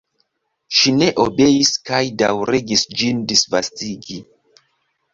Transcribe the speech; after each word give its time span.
Ŝi 0.77 0.93
ne 1.01 1.09
obeis 1.25 1.75
kaj 1.91 2.01
daŭrigis 2.23 2.89
ĝin 3.03 3.23
disvastigi. 3.35 4.23